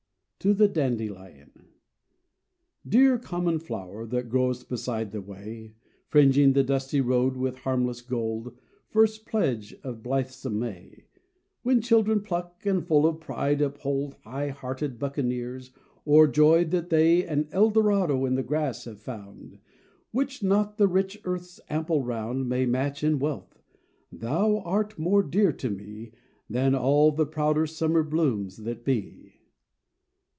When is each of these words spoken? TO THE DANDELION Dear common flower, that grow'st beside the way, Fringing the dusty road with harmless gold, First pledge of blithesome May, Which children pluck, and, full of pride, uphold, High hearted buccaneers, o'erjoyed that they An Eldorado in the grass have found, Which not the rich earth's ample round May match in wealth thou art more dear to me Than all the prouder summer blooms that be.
TO 0.43 0.55
THE 0.55 0.67
DANDELION 0.67 1.69
Dear 2.83 3.19
common 3.19 3.59
flower, 3.59 4.07
that 4.07 4.27
grow'st 4.27 4.67
beside 4.69 5.11
the 5.11 5.21
way, 5.21 5.75
Fringing 6.07 6.53
the 6.53 6.63
dusty 6.63 6.99
road 6.99 7.37
with 7.37 7.57
harmless 7.59 8.01
gold, 8.01 8.57
First 8.89 9.27
pledge 9.27 9.75
of 9.83 10.01
blithesome 10.01 10.57
May, 10.57 11.05
Which 11.61 11.85
children 11.85 12.21
pluck, 12.21 12.65
and, 12.65 12.83
full 12.87 13.05
of 13.05 13.19
pride, 13.19 13.61
uphold, 13.61 14.15
High 14.23 14.49
hearted 14.49 14.97
buccaneers, 14.97 15.69
o'erjoyed 16.07 16.71
that 16.71 16.89
they 16.89 17.23
An 17.23 17.47
Eldorado 17.51 18.25
in 18.25 18.33
the 18.33 18.41
grass 18.41 18.85
have 18.85 18.99
found, 18.99 19.59
Which 20.09 20.41
not 20.41 20.79
the 20.79 20.87
rich 20.87 21.21
earth's 21.23 21.59
ample 21.69 22.01
round 22.03 22.49
May 22.49 22.65
match 22.65 23.03
in 23.03 23.19
wealth 23.19 23.61
thou 24.11 24.57
art 24.65 24.97
more 24.97 25.21
dear 25.21 25.51
to 25.53 25.69
me 25.69 26.13
Than 26.49 26.73
all 26.73 27.11
the 27.11 27.27
prouder 27.27 27.67
summer 27.67 28.01
blooms 28.01 28.57
that 28.63 28.83
be. 28.83 29.27